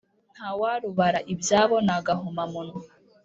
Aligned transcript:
Ntawarubara 0.35 1.19
ibyabo 1.33 1.75
nagahoma 1.85 2.43
munwa 2.51 2.81